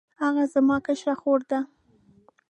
هغه 0.23 0.43
زما 0.53 0.77
کشره 0.85 1.15
خور 1.21 1.39
ده 1.49 1.59